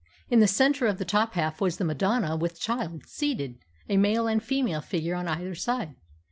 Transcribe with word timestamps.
In 0.31 0.39
the 0.39 0.47
centre 0.47 0.87
of 0.87 0.97
the 0.97 1.05
top 1.05 1.35
half 1.35 1.61
was 1.61 1.77
the 1.77 1.83
Madonna 1.85 2.35
with 2.35 2.59
Child, 2.59 3.05
seated, 3.05 3.59
a 3.87 3.97
male 3.97 4.25
and 4.25 4.41
female 4.41 4.81
figure 4.81 5.13
on 5.13 5.27
either 5.27 5.53
side. 5.53 5.93